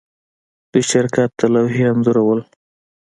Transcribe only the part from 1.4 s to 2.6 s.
لوحې انځورول